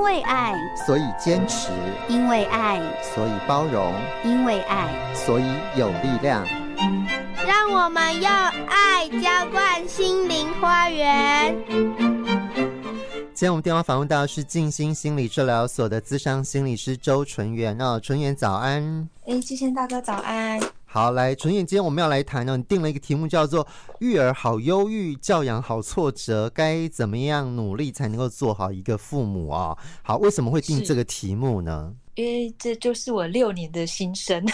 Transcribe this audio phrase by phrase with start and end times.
[0.00, 0.54] 因为爱，
[0.86, 1.68] 所以坚持；
[2.08, 2.80] 因为爱，
[3.14, 3.92] 所以包容；
[4.24, 5.44] 因为爱，所以
[5.76, 6.42] 有力量。
[7.46, 11.54] 让我们用爱浇灌心灵花园。
[13.34, 19.06] 今天我们电话访问到的是静心心理治疗所的咨商心理师周纯元哦，纯元早安。
[19.26, 20.58] 哎，季贤大哥早安。
[20.92, 23.64] 好，来，纯元，今天我们要来谈呢，你定了一个题目叫做
[24.00, 29.78] “育儿好忧郁，教养好挫折，该怎么样努力才能够做好一个父母”啊？
[30.02, 31.94] 好，为什么会定这个题目呢？
[32.16, 34.44] 因为这就是我六年的心声。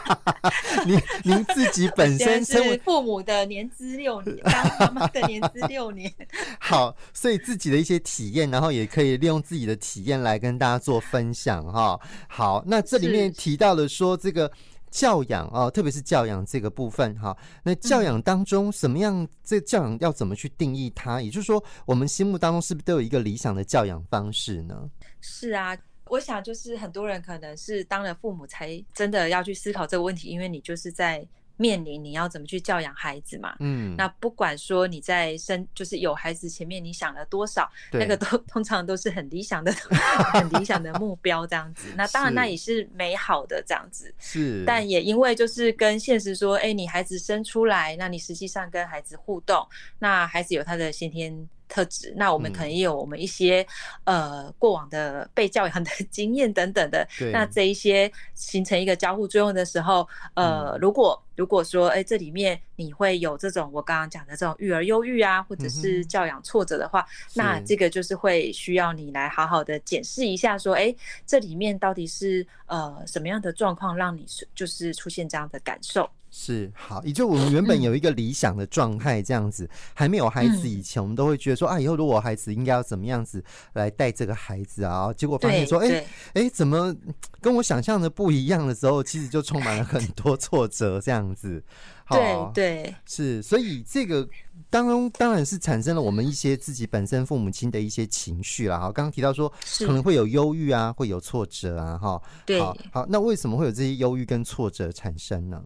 [0.84, 6.12] 您您自己本身 身为父母的年资六年，当妈妈的年资六年。
[6.60, 11.98] 好，所以自己的一些体验，然后也可以利用自己的体验来跟大家做分享哈。
[12.28, 14.52] 好，那这里面提到了说这个。
[14.92, 17.36] 教养哦，特别是教养这个部分哈。
[17.64, 19.26] 那教养当中，什么样？
[19.42, 21.20] 这教养要怎么去定义它？
[21.20, 24.88] 也就是说，我们心目当中是不是都有一个理想的教养方式呢？
[25.20, 25.76] 是啊，
[26.06, 31.26] 我想就是很多人可能是当了父母才真的要去思考这个问题，因为你就是在。
[31.62, 33.54] 面临你要怎么去教养孩子嘛？
[33.60, 39.70] 嗯，那不管说你在生就是有孩子前面你想了多少，那个都 通常都是很理想的、
[40.34, 41.86] 很理想的目标这样子。
[41.96, 44.64] 那当然那也是美好的这样子，是。
[44.66, 49.64] 但也因为就是跟现实说，哎、欸，你孩子生出来，那你实际上跟孩子互动，
[50.00, 51.48] 那孩子有他的先天。
[51.68, 53.66] 特质，那我们可能也有我们一些、
[54.04, 76.08] 嗯、呃过往的被教养的经验等等的，那这一些形成一个交互作用的时候，呃，嗯、如果如果说哎、欸、这里面你会有这种我刚刚讲的这种育儿忧郁啊，或者是教养挫折的话，嗯、那这个就是会需要你来好好的检视一下，说哎、欸、这里面到底是呃什么样的状况让你就是出现这样的感受。
[76.34, 85.12] 是好，也就我们原本有一个理想的状态，这样子、嗯、还没有孩子以前，我们都会觉得说啊，以后如果孩子应该要怎么样子来带这个孩子啊？
[85.12, 86.96] 结果发现说，哎哎、欸欸，怎么
[87.42, 91.62] 跟我想象的不一样的时候，其实就充满了很多挫折，这样子。
[92.08, 94.28] 对对，是，所以这个
[94.68, 98.78] 当中当然是产生了我们一些自己本身父母亲的一些情绪啦。
[98.78, 102.22] 哈，刚刚提到说可能会有忧郁啊，会有挫折啊，哈。
[102.44, 105.62] 对，好，好，那为什么会有这些忧郁跟挫折产生呢？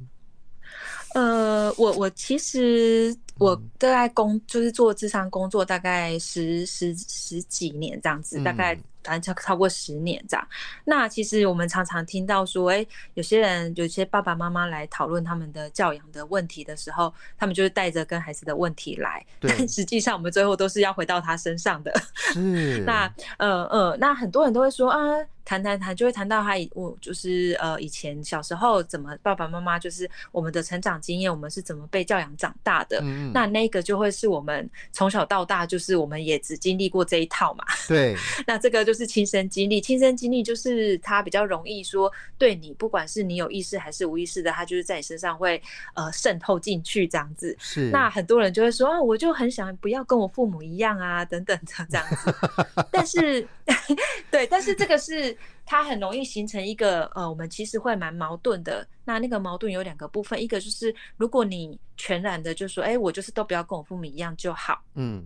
[1.17, 8.79] 呃，我我其实我大概工就是做智商工作大概十十十几年这样子，大概。
[9.23, 10.49] 超超过十年这样，
[10.85, 21.93] 那其实我们常常听到说，哎、欸，有些人有些爸爸妈妈来讨论他们的教养的问题的时候，他们就是带着跟孩子的问题来，但实际上我们最后都是要回到他身上的。
[22.35, 22.83] 是。
[22.85, 24.99] 那呃呃，那很多人都会说啊，
[25.47, 32.99] 谈谈谈就会谈到他，我就是呃以前小时候怎么爸爸妈妈就是我们的成长经验，我们是怎么被教养长大的。
[33.03, 33.33] 嗯。
[33.33, 37.65] 那那个就会是我们从小到大就是我们也只经历过这一套嘛。
[37.89, 38.17] 对。
[38.47, 38.97] 那这个就是。
[38.97, 47.55] 是亲身经历，亲身经历就是他比较容易说对你，不管是你有意识还是无意识的，他就是在你身上会呃渗透进去这样子。
[47.59, 52.35] 是，那很多人就会说啊，我就很想不要跟我父母一样啊，等等的这样子。
[52.91, 53.47] 但是，
[54.33, 58.87] 对，但是这个是他很容易形成一个呃，我们其实会蛮矛盾的。
[59.05, 65.25] 那那个矛盾有两个部分，一个就是如果你全然的就说，哎，我就是都不要跟我父母一样就好，嗯。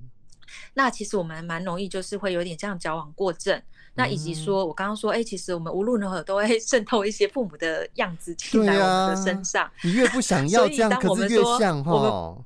[0.74, 3.60] 那其实我们蛮容易，就是会有点这样矫枉过正。
[3.94, 9.64] 那以及说，我刚刚说，哎、欸，其实我们无论如何都会渗透一些父母的样子进来我们的身上。
[9.64, 12.36] 啊、你越不想要这样，可是越像哈。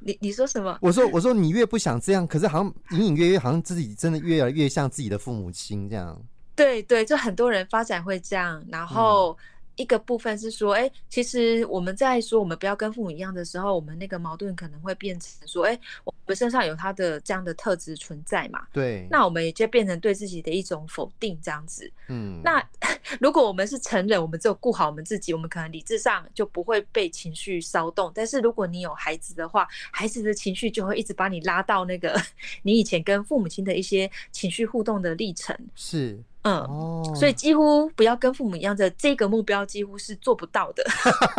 [0.00, 0.78] 你你说什么？
[0.80, 6.18] 我说我说你越不想这样，可是好像隐隐约约好像自己真的越来越像自己的父母亲这样。
[6.58, 9.32] 对对，就很多人发展会这样，然后。
[9.32, 9.44] 嗯
[9.78, 18.66] 一个部分是说，哎、欸，其实我们在说我们不要跟父母一样的时候，我们那个矛盾可能会变成说，哎、欸，我们身上有他的这样的特质存在嘛？
[18.72, 19.06] 对。
[19.08, 21.88] 那我们也就变成对自己的一种否定，这样子。
[22.08, 22.40] 嗯。
[22.42, 22.60] 那
[23.22, 28.10] 如果我们是成人，我们只有顾好我们自己，我们可能理智上就不会被情绪骚动。
[28.12, 32.20] 但是如果你有孩子的话，孩子的情绪就会一直把你拉到那个
[32.62, 35.56] 你以前跟父母亲的一些情绪互动的历程。
[35.76, 36.18] 是。
[36.42, 40.84] 嗯，哦，所以几乎不要跟父母一样的这个目标几乎是做不到的。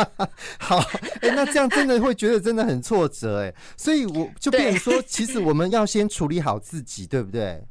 [0.59, 0.77] 好，
[1.21, 7.63] 哎、欸，那这样真的会觉得真的很挫折，哎，所以我就变成说，其实我们要先处理好自己，对不对？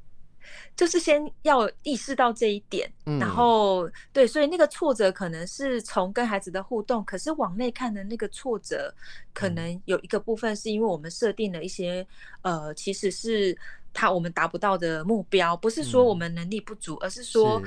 [0.78, 8.94] 就是先要意识到这一点，嗯、然后对，所以那个挫折可能是从跟孩子的互动，可是往内看的那个挫折，
[9.34, 12.06] 可能有一个部分是因为我们设定了一些，
[12.42, 13.58] 呃，其实是。
[13.94, 17.60] 他我们达不到的目标，不是说我们能力不足，嗯、而是说，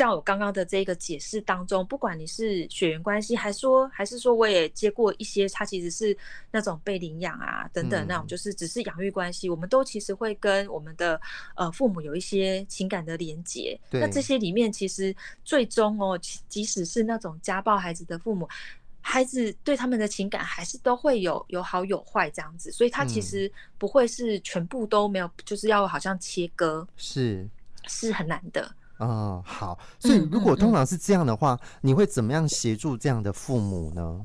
[0.00, 6.16] 像我刚刚的这个解释当中，不管你是血缘关系，还说还是说我也接过一些，他其实是
[6.50, 11.20] 那种被领养啊等等那种，就是只是养育关系，嗯、我们都其实会跟我们的
[11.54, 13.78] 呃父母有一些情感的连结。
[13.90, 15.14] 那这些里面其实
[15.44, 16.18] 最终哦，
[16.48, 18.48] 即使是那种家暴孩子的父母。
[19.02, 27.46] 孩子对他们的情感还是都会有有好有坏这样子，所以他其实不会是全部都没有，嗯、就是要好像切割，是
[27.86, 28.74] 是很难的。
[29.00, 34.24] 哦，好，所以如果通常是这样的话，嗯嗯嗯、你会怎么样协助这样的父母呢？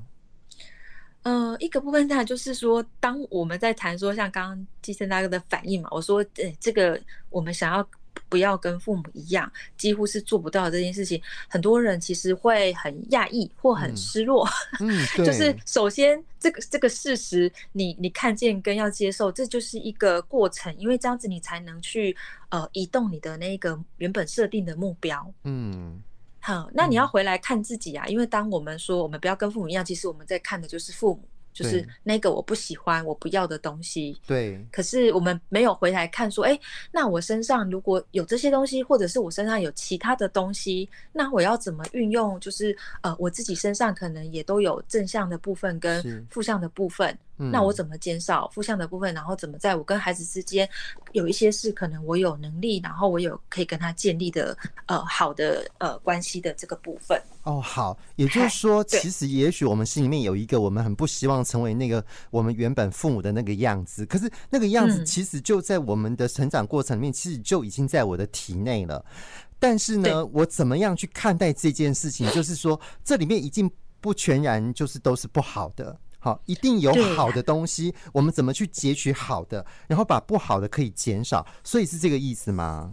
[1.23, 7.87] 呃，一个部分当然就是说，当我们在谈说像刚刚季森大哥的反应嘛，我说，呃，这个我们想要。
[8.29, 11.21] 不要跟父母一样，几乎是做不到这件事情。
[11.47, 14.47] 很多人其实会很讶异或很失落。
[14.79, 22.15] 嗯，嗯 就是首先这个这个事实你，你你看见跟要接受，这就是一个过程，因为这样子你才能去
[22.49, 25.33] 呃移动你的那个原本设定的目标。
[25.43, 26.01] 嗯，
[26.39, 31.27] 好，那你要回来看自己啊，因为当我们说我们不要跟父母一样，其实我们在看的就是父母。
[31.55, 34.15] 就是那个我不喜欢、我不要的东西。
[34.27, 34.63] 对。
[34.71, 36.59] 可是我们没有回来看，说，哎，
[36.91, 42.37] 那我身上如果有这些东西，或者是我身上有其他的东西，那我要怎么运用？
[42.41, 47.17] 就是呃，我自己身上可能也都有正向的部分跟负向的部分。
[47.37, 50.67] 嗯、那我怎么减少负向的部分，然后怎么在我跟孩子之间
[51.11, 57.21] 有一些是可能我有能力，然后我有可以跟他建立的呃好的呃关系的这个部分。
[57.43, 69.03] 哦，好，也就是说，其实也许我们心里面有一个我们很不希望成为那个我们原本父母的那个样子，可是那个样子其实就在我们的成长过程里面，其实就已经在我的体内了。
[69.59, 72.29] 但是呢，我怎么样去看待这件事情？
[72.31, 73.71] 就是说，这里面已经
[74.01, 75.97] 不全然就是都是不好的。
[76.25, 82.91] 好，一定有好的东西，啊、我们怎么去截取好的，然后把不好的可以减少，所以是这个意思吗？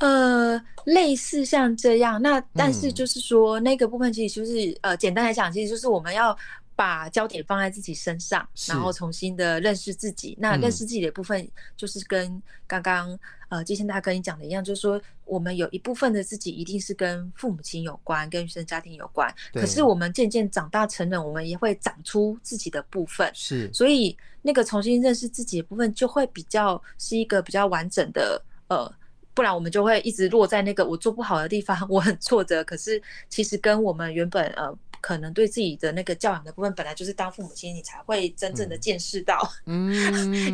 [0.00, 6.36] 呃，类似像这样，那但是就是说、嗯、那个部分其实就是呃，简单来讲，其实就是我们要。
[6.78, 10.38] 把焦点放在自己身上，然后重新的认识自己。
[10.40, 19.28] 那认识自己的部分，就是跟刚刚呃季森大哥你讲的一样，就是说我们有一部分的自己一定是跟父母亲有关，跟原生家庭有关。
[19.52, 23.28] 可是我们渐渐长大成人，我们也会长出自己的部分。
[23.34, 28.88] 是，所以那个重新认识自己的部分，就会比较是一个比较完整的呃，
[29.34, 32.62] 不然我们就会一直落在那个我做不好的地方，我很挫折。
[32.62, 34.78] 可是其实跟我们原本呃。
[35.00, 39.40] 可能对自己的那个教养的部分，本来就是当父母亲，你才会真正的见识到。
[39.66, 39.92] 嗯，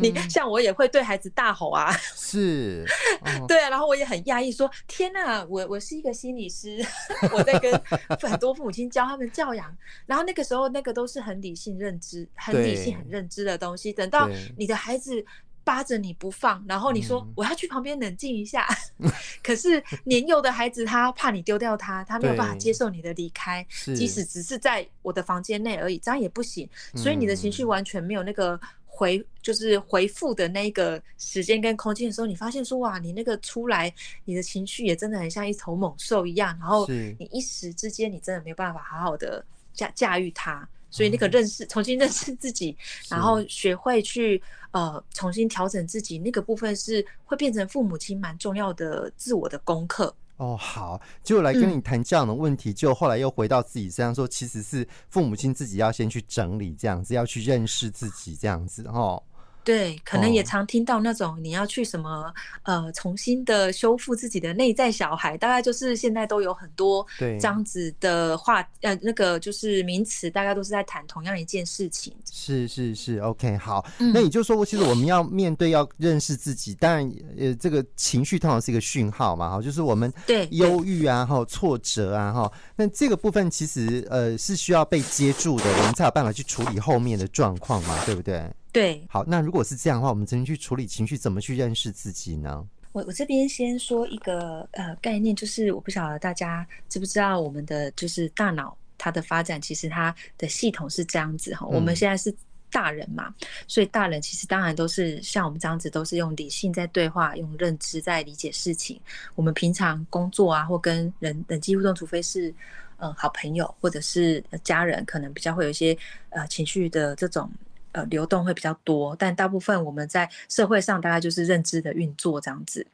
[0.01, 2.85] 你像我也会对孩子大吼啊，是，
[3.21, 6.85] 哦、对啊，然后我也很讶异，说天哪，我我是一个心理师，
[7.31, 7.71] 我在跟
[8.19, 9.75] 很多父母亲教他们教养，
[10.05, 15.25] 然后那个时候那个都是很理性认知、很理性、很认知的东西，等到你的孩子。
[15.65, 18.65] 扒着你不放，然后你说我要去旁边冷静一下，
[18.99, 19.11] 嗯、
[19.43, 23.65] 可是年幼的孩子他怕你丢掉他，他没有办法接受你的离开，
[23.95, 26.69] 即使只是在我的房间内而已，这样也不行。
[26.95, 33.91] 所以你的情绪完全没有那个回，就是回复的那个时间跟空间的时候，你发现说哇，你那个出来，
[34.23, 40.69] 你的情绪也真的很像一头猛兽一样，然后你一时之间你真的没有办法好好的驾驾驭它。
[40.95, 42.73] 所以那个认识，重新认识自己，
[43.09, 50.15] 然后学会去呃重新调整自己，那个部分是会变成父母亲蛮重要的自我的功课。
[50.37, 59.21] 哦，好，就来跟你谈这样的问题，就后来又回到自己身上，说其实是父母亲自己要先去整理这样子，要去认识自己这样子，哦。
[59.65, 62.33] 对，可能也常听到那种你要去什么、
[62.63, 72.15] 哦、呃，重新的修复自己的内在小孩，大概就是现在都有很多这样子的话，呃，那个就是名词，大概都是在谈同样一件事情。
[72.31, 80.47] 是是是，OK，好，嗯、那也就是说，其实我们要面对要认识自己，当然，呃，这个情绪通常是一个讯号嘛，哈，就是我们对。
[80.51, 88.49] 忧郁啊，哈，挫折啊，哈，那这个部分其实呃是需要被接住的，我们才有办法去处理后面的状况嘛，对不对？
[88.75, 91.17] 对，好，那如果是这样的话，我们怎么去处理情绪？
[91.17, 92.67] 怎么去认识自己呢？
[92.91, 101.65] 我我这边先说一个呃概念，就是我不晓得大家知不知道，我们的就是大脑它的发展，其实它的系统是这样子哈。
[101.65, 102.35] 我们现在是
[102.69, 108.99] 大人嘛，嗯、所以大人其实当然都是像我们这样子，都是用理性在对话，用认知在理解事情。
[109.35, 112.49] 我们平常工作啊，或跟人人际互动，除非是
[112.97, 115.97] 嗯、呃、好朋友或者是家人，可能比较会有一些
[116.31, 117.49] 呃情绪的这种。
[117.95, 122.85] 呃，流动会比较多，但大部分我们在社会上大概就是认知的运作这样子。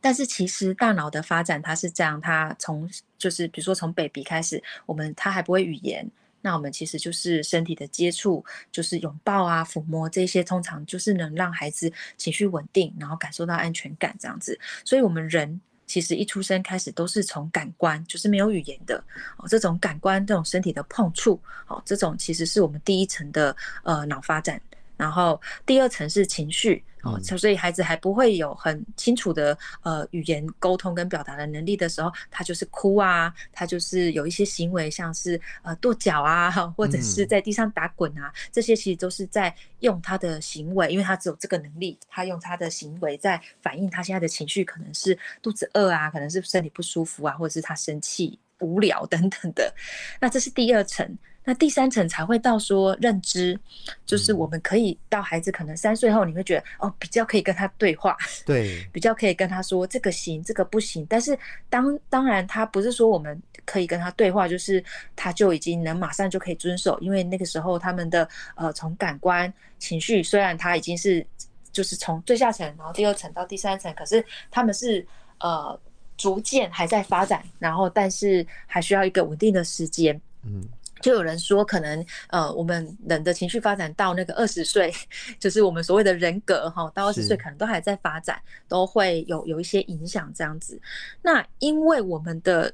[0.00, 14.58] 但是其实大脑的发展它是这样，它从就是比如说从 baby 开始，我们他还不会语言，那我们其实就是身体的接触，就是拥抱啊、抚摸这些，通常就是能让孩子情绪稳定，然后感受到安全感这样子。
[14.86, 15.60] 所以我们人。
[15.92, 18.96] 其实一出生开始都是从感官，就是没有语言的
[19.36, 24.58] 哦，这种感官，这种身体的碰触，哦，这种其实是我们第一层的呃脑发展。
[25.02, 49.74] 然后第二层是情绪哦，所以孩子还不会有很清楚的呃语言沟通跟表达的能力的时候，他就是哭啊，他就是有一些行为，像是呃跺脚啊，或者是在地上打滚啊，这些其实都是在用他的行为，因为他只有这个能力，他用他的行为在反映他现在的情绪，可能是肚子饿啊，可能是身体不舒服啊，或者是他生气、无聊 等等的。
[50.20, 51.18] 那这是第二层。
[51.44, 53.58] 那第三层才会到说认知，
[54.06, 61.04] 就是我们可以到孩子可能三岁后，你会觉得哦，比较可以跟他对话，对，比较可以跟他说这个行，这个不行。
[61.08, 61.36] 但是
[61.68, 64.82] 当当然，他不是说我们可以跟他对话，就是
[65.16, 71.26] 他就已经能马上就可以遵守，因为那个时候他们的呃从感官情绪，虽然他已经是
[71.72, 75.04] 就是从最下层，然后第二层到第三层，可是他们是
[75.40, 75.76] 呃
[76.16, 80.62] 逐渐还在发展，然后但是还需要一个稳定的时间，嗯。
[81.02, 84.90] 就有人说，可能呃，我们人的情绪发展到那个二十岁，
[85.38, 90.80] 就是我们所谓的人格哈，到二十岁可能都还在发展，都会有有一些影响这样子。
[91.20, 92.72] 那因为我们的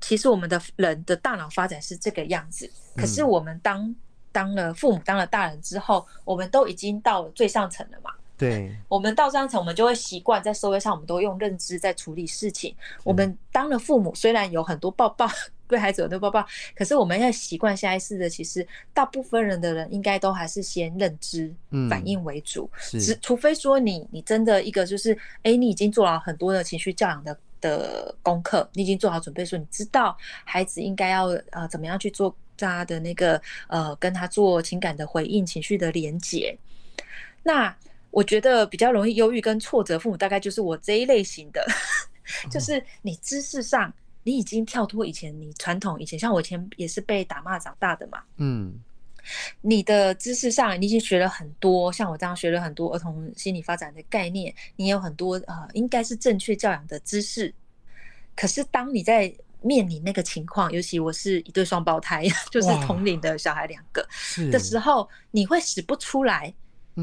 [0.00, 3.94] 其实我们的人的大脑发展是这个样子，可是我们当
[4.32, 8.10] 当了父母当了大人之后，我们都已经到了最上层了嘛。
[8.38, 12.74] 对， 我们到上层，我们就会习惯在社会上，我们都用认知在处理事情。
[13.04, 15.28] 我们当了父母，虽然有很多抱抱。
[15.70, 21.50] 对孩子有的抱抱，可是我们要习惯下意识的，其实大部分人的人应该都还是先认知
[21.88, 36.56] 反应为主，只、嗯、除非说你你真的一个就是，哎，你已经做了很多的情绪教养的的功课，你已经做好准备，说你知道孩子应该要呃怎么样去做他的那个呃跟他做情感的回应、情绪的连接。
[37.42, 37.74] 那
[38.10, 41.64] 我觉得比较容易忧郁跟挫折父母，大概就是我这一类型的，
[42.50, 43.92] 就是你知识上。
[44.22, 48.22] 你已经跳脱以前，你传统以前，像我以前也是被打骂长大的嘛。
[48.36, 48.74] 嗯，
[49.60, 57.52] 你的知识上，你已经学了很多，像我这样学了很多儿童心理发展的概念，你有很多呃，应该是正确教养的知识。
[58.36, 64.06] 可是当你在面临那个情况，尤其我是一对双胞胎， 就是同龄的小孩两个
[64.50, 66.52] 的时候，你会使不出来。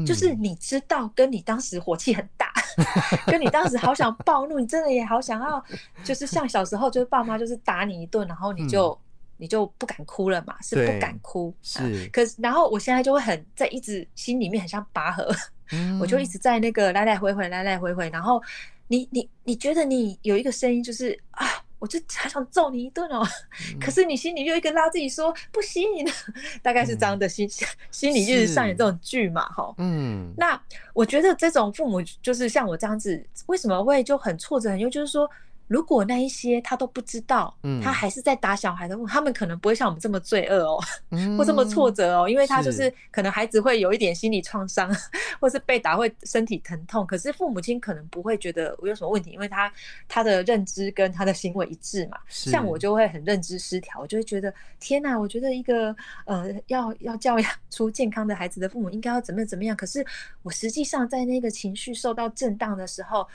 [0.06, 2.52] 就是你知道，跟你当时火气很大，
[3.26, 5.64] 跟你当时好想暴怒，你真的也好想要，
[6.04, 8.98] 就是像小时候，就是爸妈就是打你一顿，然后你就
[9.36, 11.54] 你就不敢哭了嘛，是不敢哭。
[11.62, 15.28] 是，可是然后我现在就会很在一直心里面很像拔河，
[16.00, 18.42] 我就一直在那个来来回回，来来回回，然后
[18.86, 21.46] 你你你觉得你有一个声音就是啊。
[21.78, 23.26] 我就还想揍你一顿哦，
[23.80, 25.84] 可是你心里又一个拉自己说不行，
[26.62, 27.48] 大概是这样的心
[27.90, 29.74] 心里就是上演这种剧嘛，哈。
[29.78, 30.60] 嗯，那
[30.92, 34.88] 我觉得这种父母就是像我这样子，为什么会就很挫折很忧？
[34.88, 35.28] 就是说。
[35.68, 44.90] 如果那一些他都不知道，他还是在打小孩的，嗯，他们可能不会像我们这么罪恶哦，嗯， 或这么挫折哦，因为他就是可能孩子会有一点心理创伤，
[45.38, 49.72] 或是被打会身体疼痛，可是父母亲可能不会觉得我有什么问题，因为他
[50.08, 52.18] 他的认知跟他的行为一致嘛。
[52.28, 55.94] 像我就会很认知失调，我就会觉得天哪，我觉得一个
[56.24, 60.04] 呃要要教养 出健康的孩子的父母应该要怎么怎么样，可是
[60.42, 63.28] 我实际上在那个情绪受到震荡的时候。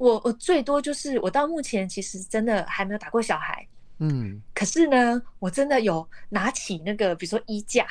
[0.00, 3.66] 我我最多就是我到目前其实真的还没有打过小孩，
[3.98, 7.86] 嗯，可是呢，我真的有拿起那个比如说衣架，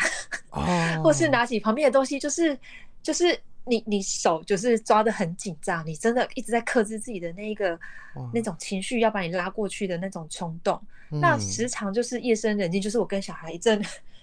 [0.49, 0.65] 哦，
[1.03, 2.57] 或是拿起旁边的东西，就是
[3.03, 7.79] 就是你你手就是抓的很紧张，你真的一直在克制自己的那一个
[8.33, 13.79] 那种情绪要把你拉过去的那种冲动，嗯，那时常就是夜深人静，就是我跟小孩一阵。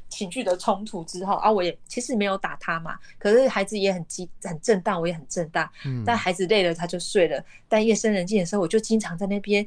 [0.08, 5.68] 情绪的冲突之后啊，我也其实没有打他嘛，可是孩子也很激很震荡，我也很震荡。
[5.84, 7.44] 嗯，但孩子累了他就睡了。
[7.68, 9.66] 但夜深人静的时候，我就经常在那边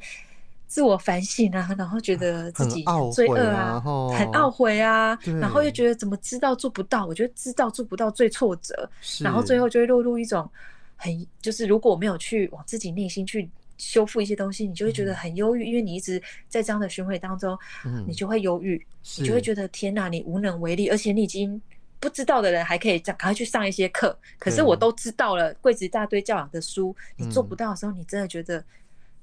[0.67, 3.81] 自我反省啊，然后觉得自己很罪恶啊，
[4.17, 7.05] 很懊悔啊，然后又觉得怎么知道做不到？
[7.05, 10.49] 我觉得知道做不到最挫折，然后最后就会落入一种
[10.95, 13.49] 很就是如果我没有去往自己内心去。
[13.79, 17.57] 修复一些东西，你就会觉得很忧郁，因为你一直在这样的循环当中，
[18.05, 18.79] 你就会忧郁，
[19.17, 21.59] 你就会觉得天哪，你无能为力，而且你已经
[21.99, 28.63] 不知道的人还可以赶快去上一些课，可是我都知道了，柜子一大堆教养的书，你做不到的时候，你真的觉得。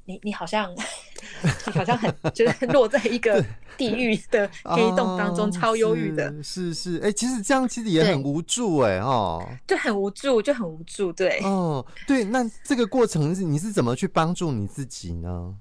[0.07, 0.73] 你你好像，
[1.67, 3.45] 你好像很就是落在一个
[3.77, 6.33] 地狱的黑洞当中，超忧郁的。
[6.43, 11.41] 是是，哎、欸，其实这样其实也很无助哎，哦，就很无助，就很无助，对。
[11.43, 15.55] 哦，对，那这个过程是你是怎么去帮助你自己呢？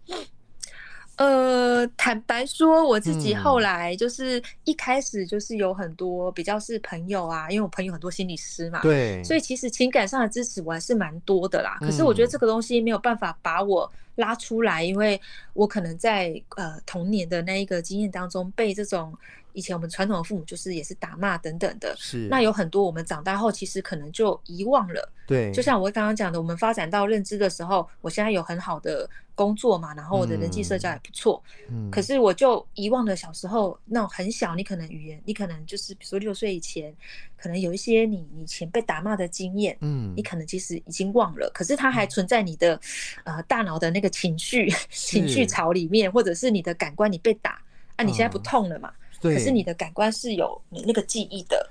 [1.17, 11.77] 呃，坦白说，我自己后来就是一开始就是有很多比较是朋友啊，因为我朋友很多心理师嘛，对，所以其实情感上的支持我还是蛮多的啦。
[11.79, 15.19] 可是我觉得这个东西没有办法把我拉出来，因为
[15.53, 19.17] 我可能在呃童年的那一个经验当中被这种。
[19.53, 25.10] 以前我们传统的父母就是也是打骂等等的，是那有很多我们长大后其实可能就遗忘了。
[25.25, 31.41] 对，就像我刚刚讲的，我们发展到认知的时候，我现在有很好的工作嘛，然后我的人际社交也不错。
[31.69, 36.93] 嗯，可是我就遗忘了小时候那种很小，你可能语言，你可能就是比如说六岁以前，
[37.38, 42.75] 可能有一些你以前被打骂的经验，嗯，你可能其实已经忘了，可是它还存在你的、
[43.24, 47.62] 嗯、呃大脑的那个情绪 情绪槽里面，或者是你的感官你被打
[47.95, 48.89] 啊，你现在不痛了嘛？
[48.89, 51.67] 嗯可是你的感官是有你那个记忆的，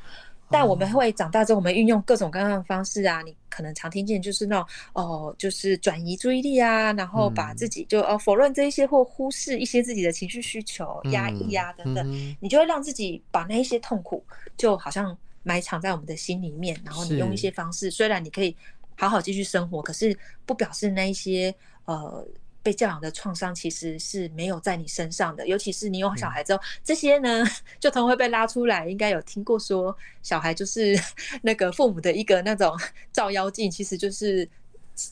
[0.50, 14.24] 但我们会长大之后，我们运用各种各样的方式啊，你可能常听见就是那种哦，就是转移注意力啊，然后把自己就哦否认这一些或忽视一些自己的情绪需求、压抑啊等等，你就会让自己把那一些痛苦
[14.56, 18.56] 就好像埋藏在我们的心里面，然后你用一些方式，虽然你可以
[18.96, 22.26] 好好继续生活，可是不表示那一些呃。
[22.64, 27.44] 被教养的创伤其实是没有在你身上的，尤其是你有小孩之后，嗯、这些呢
[27.78, 28.88] 就通会被拉出来。
[28.88, 30.98] 应该有听过说，小孩就是
[31.42, 32.74] 那个父母的一个那种
[33.12, 34.48] 照妖镜，其实就是。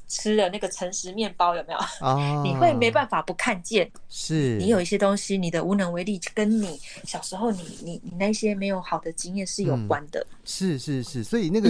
[0.08, 1.78] 吃了那个诚实面包有没有？
[2.00, 3.90] 哦， 你会没办法不看见。
[4.08, 10.20] 是你有一些东西，你的无能为力，跟你小时候你你你那些没有好的经验是有关的。
[10.20, 11.68] 嗯、是是是，所以那个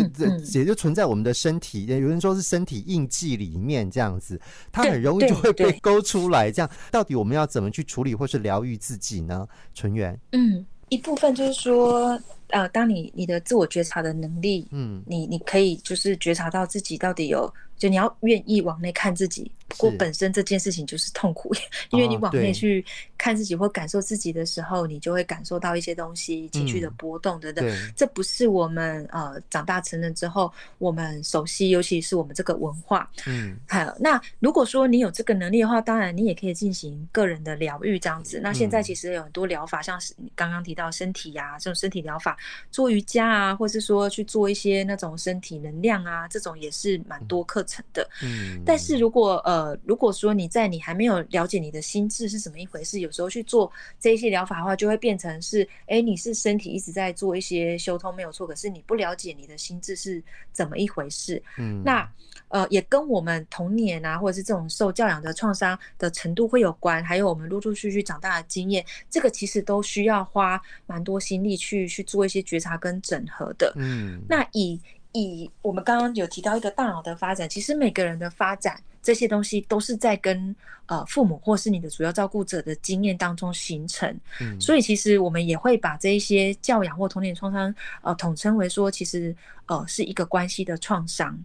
[0.54, 4.40] 也就存在我们的身体，嗯嗯、有人说是身体印记里面这样子，
[4.70, 6.50] 它很容易就会被勾出来。
[6.50, 9.46] 这样，到底我们要怎么去处理或是疗愈自己呢？
[9.74, 12.20] 纯元，嗯，一部分就是说。
[12.48, 17.50] 呃，当你你的自我觉察的能力，嗯，你你可以就是觉察到自己到底有，
[17.82, 19.50] 就你要愿意往内看自己。
[19.66, 21.50] 不过本身这件事情就是痛苦，
[21.90, 22.84] 因为你往内去
[23.16, 27.66] 看自己或感受自己的时候，你就会感受到一些东西，情绪的波动等等。
[27.96, 33.10] 这不是我们呃长大成人之后我们熟悉，尤其是我们这个文化。
[33.26, 38.38] 嗯，好，那如果说你有这个能力的话，当然你也可以进行个人的疗愈这样子。
[38.42, 42.36] 那现在其实有很多疗法，像是你刚刚提到身体呀，这种身体疗法，
[42.70, 48.06] 做瑜伽啊，或是说去做一些那种身体能量啊，这种也是蛮多课程的。
[48.24, 49.52] 嗯，但是如果呃。
[49.62, 61.40] 呃，如果说你在你还没有了解你的心智是怎么一回事，有时候去做这一些疗法的话，就会变成是，哎，你是身体一直在做一些修通没有错，可是你不了解你的心智是怎么一回事。
[61.58, 62.10] 嗯，那
[62.48, 73.72] 呃，也跟我们童年啊，或者是这种受教养的创伤的程度会有关，还有我们陆陆续续长大的经验，这个其实都需要花蛮多心力去去做一些觉察跟整合的。
[73.76, 74.80] 嗯，那以
[75.12, 78.80] 以我们刚刚有提到一个大脑的发展，其实每个人的发展。
[79.02, 80.54] 这些东西都是在跟
[80.86, 84.08] 呃父母或是你的主要照顾者的经验当中形成，
[84.40, 89.34] 嗯，所以其实我们也会把这一些教养或童年创伤呃统称为说，其实
[89.66, 91.38] 呃是一个关系的创伤。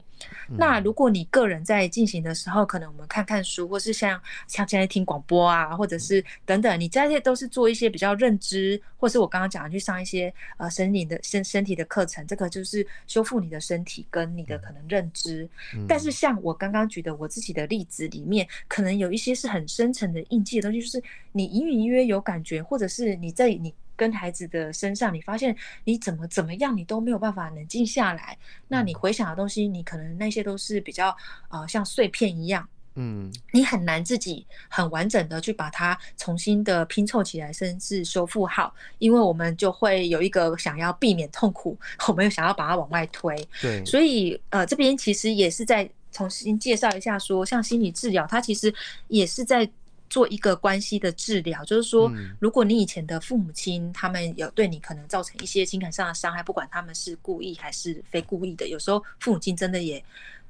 [0.47, 15.47] 那如果你个人在进行的时候，可能我们看看书，或是像像现在听广播啊，或者是等等，你这些都是做一些比较认知，或是我刚刚讲的去上一些呃身体的身身体的课程，这个就是修复你的身体跟你的可能认知。
[15.88, 23.71] 但是像我刚刚举的我自己的例子里面，可能有一些是很深层的印记的东西，就是你隐隐约约有感觉，或者是你在你。
[23.98, 28.38] 跟孩子的身上，你发现你怎么怎么样，你都没有办法冷静下来。
[28.70, 31.14] 那你回想的东西，你可能那些都是比较
[31.50, 38.74] 呃像碎片一样，嗯，你很难自己很完整的去把它重新的拼凑起来，甚至修复好。
[39.00, 43.36] 因为我们就会有一个想要避免痛苦，我们又想要把它往外推。
[43.60, 48.72] 对，所以呃这边其实也是在重新介绍一下说，说像心理治疗，它其实
[49.08, 49.68] 也是在。
[50.10, 60.04] 做一个关系的治疗，就是说，如果你以前的父母亲他们有对你可能造成一些情感上的伤害，不管他们是故意还是非故意的，有时候父母亲真的也。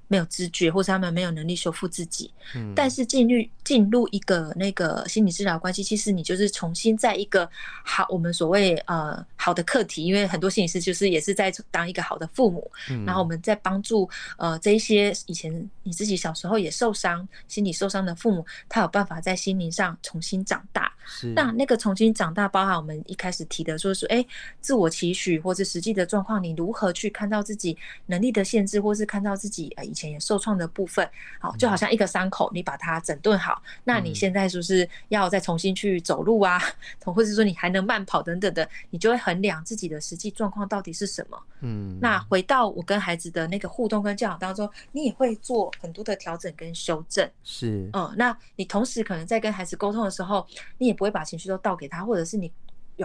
[0.08, 2.32] 没有知觉，或是他们没有能力修复自己。
[2.56, 7.50] 嗯，但是进入进入一个那个心理治疗关系，其实你就是重新在一个
[7.84, 20.92] 好，我们所谓呃好的课题，因为很多心理师就是也是在当一个好的父母，嗯，然后我们在帮助呃这一些以前你自己小时候也受伤、心理受伤的父母，他有办法在心灵上重新长大。
[21.06, 21.28] 是。
[21.34, 24.26] 那那个重新长大，包含我们一开始提的，说是哎，
[24.62, 36.62] 自我期许或是实际的状况，你如何去看到自己能力的限制，或是看到自己呃以前也受创的部分，好，就好像一个伤口，你把它整顿好，那你现在是不是要再重新去走路啊？
[37.04, 41.42] 或者说你还能慢跑等等的，你就会衡量自己的实际状况到底是什么。
[41.62, 47.28] 嗯，那回到我跟孩子的那个互动跟教养当中，你也会做很多的调整跟修正。
[47.44, 50.46] 是，嗯，那你同时可能在跟孩子沟通的时候，
[50.78, 52.52] 你也不会把情绪都倒给他，或者是你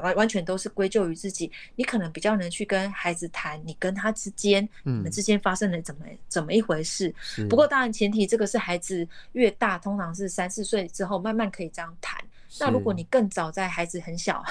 [0.01, 7.15] 完完全都是归咎于自己，你可能比较能去跟孩子谈，你跟他之间，你们之间发生了怎么怎么一回事。
[7.49, 12.19] 不过当然前提这个是孩子越大，通常是三四岁之后慢慢可以这样谈。
[12.61, 14.45] 那如果你更早在孩子很小，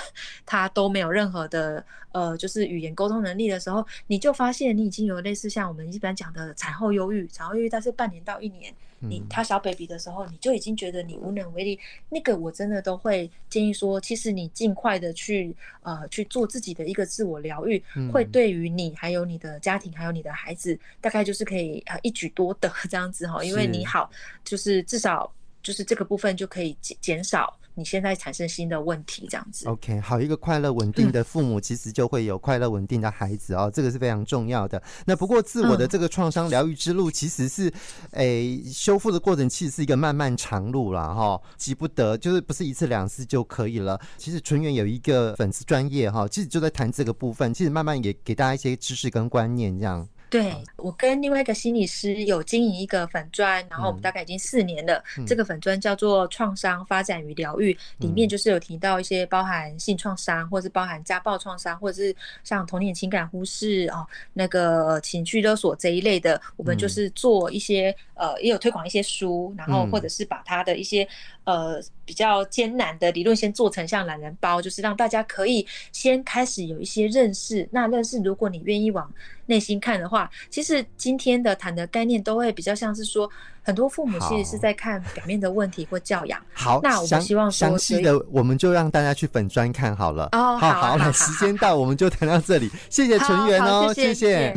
[0.44, 11.80] 他都没有任何的呃，就是语言沟通能力的时候，你就发现你已经有类似像我们一般讲的产后忧郁，产后忧郁，但是半年到一年，你他小 baby 的时候，你就已经觉得你无能为力。
[12.10, 24.10] 那个我真的都会建议说，其实你尽快的去呃去做自己的一个自我疗愈，会对于你还有你的家庭还有你的孩子，大概就是可以呃一举多得 这样子哈，因为你好，
[24.44, 25.32] 就是至少
[25.64, 27.58] 就是这个部分就可以减减少。
[27.74, 29.68] 你现在产生新的问题，这样子。
[29.68, 34.82] OK，好，一个快乐稳定的父母，其实就会有快乐稳定的孩子哦，这个是非常重要的。
[35.06, 37.72] 那不过自我的这个创伤疗愈之路，其实是，
[38.12, 41.14] 诶、欸，修复的过程其实是一个漫漫长路啦。
[41.14, 44.00] 哈，急不得，就是不是一次两次就可以了。
[44.18, 50.08] 其实纯元有一个粉丝专业哈，其实就在谈这个部分，其实慢慢也给大家一些知识跟观念这样。
[50.32, 55.04] 对，我跟另外一个心理师有经营一个粉砖，然后我们大概已经四年了。
[55.18, 62.16] 嗯、这个粉砖叫做“创伤发展与疗愈”，里面就是有提到一些包含性创伤，或者是包含家暴创伤，或者是
[62.46, 71.06] 像童年情感忽视哦，那个情绪勒索这一类的，我们就是做一些呃，也有推广一些书，然后或者是把它的一些
[71.44, 77.68] 呃比较艰难的理论先做成像懒人包，就是让大家可以先开始有一些认识。
[77.70, 79.14] 那认识，如果你愿意往
[79.52, 83.30] 内心看的话，其实今天的谈的概念都会比较像是说，
[83.62, 86.40] 很多父母其实是在看表面的问题或教养。
[86.56, 90.30] 好，那我们希望详细的我们就让大家去粉砖看好了。
[90.32, 92.72] 哦，好，好， 来，时间到，我们就谈到这里。
[92.90, 94.54] 谢谢成员哦，谢谢。